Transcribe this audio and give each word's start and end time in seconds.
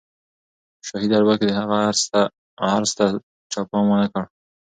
په 0.79 0.83
شاهي 0.87 1.07
دربار 1.11 1.35
کې 1.39 1.45
د 1.47 1.51
هغه 1.59 1.75
عرض 2.73 2.91
ته 2.97 3.05
چا 3.51 3.61
پام 3.69 3.85
ونه 3.89 4.07
کړ. 4.13 4.23